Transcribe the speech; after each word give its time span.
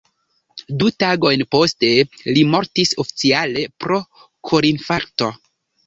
Du 0.79 0.87
tagojn 1.03 1.43
poste 1.57 1.91
li 2.31 2.47
mortis, 2.55 2.97
oficiale 3.07 3.71
pro 3.87 4.05
korinfarkto. 4.53 5.35